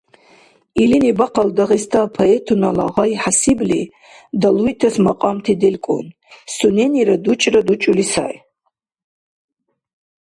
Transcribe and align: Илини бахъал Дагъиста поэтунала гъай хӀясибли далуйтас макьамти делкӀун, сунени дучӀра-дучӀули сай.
Илини 0.81 1.11
бахъал 1.19 1.49
Дагъиста 1.57 2.01
поэтунала 2.15 2.85
гъай 2.95 3.11
хӀясибли 3.21 3.81
далуйтас 4.41 4.95
макьамти 5.05 5.53
делкӀун, 5.61 6.05
сунени 6.55 7.03
дучӀра-дучӀули 7.23 8.05
сай. 8.13 8.35